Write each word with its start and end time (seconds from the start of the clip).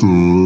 dun. 0.00 0.37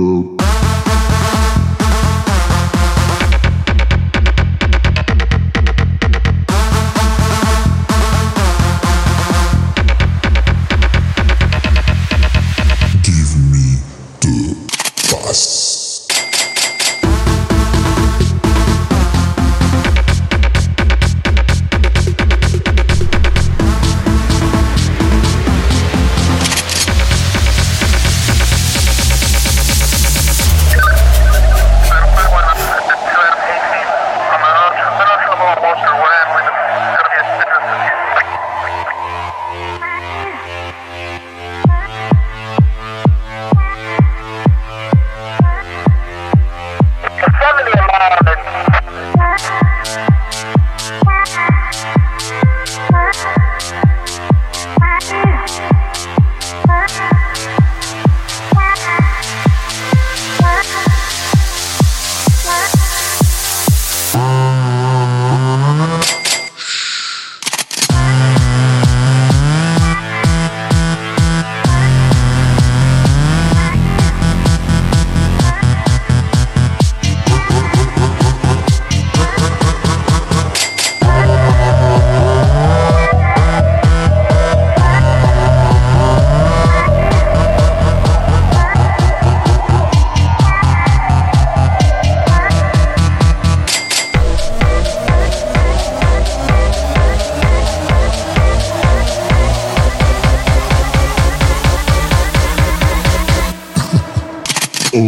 Give 104.93 105.01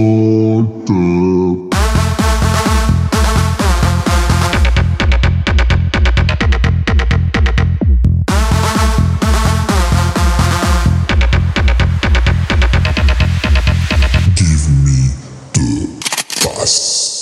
me 14.84 15.10
the. 15.52 17.13